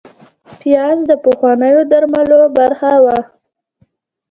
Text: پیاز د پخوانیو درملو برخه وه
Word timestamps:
پیاز 0.59 0.99
د 1.09 1.11
پخوانیو 1.23 1.81
درملو 1.91 2.41
برخه 2.57 2.91
وه 3.03 3.17